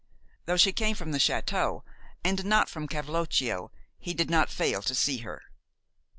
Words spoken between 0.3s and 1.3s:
Though she came from the